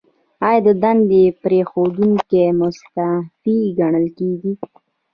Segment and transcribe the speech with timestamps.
[0.47, 4.53] ایا د دندې پریښودونکی مستعفي ګڼل کیږي؟